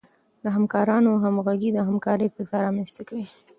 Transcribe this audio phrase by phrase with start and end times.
[0.43, 3.25] د همکارانو همغږي د همکارۍ فضا رامنځته کوي.